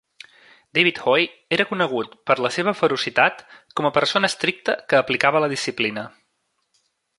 [0.77, 1.27] David Hoy
[1.57, 3.45] era conegut per la seva ferocitat
[3.81, 6.09] com a persona estricta que aplicava la disciplina.